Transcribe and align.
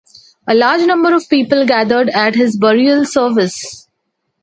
A 0.47 0.55
large 0.55 0.81
number 0.87 1.13
of 1.13 1.29
people 1.29 1.63
gathered 1.67 2.09
at 2.09 2.33
his 2.33 2.57
burial 2.57 3.05
service. 3.05 3.87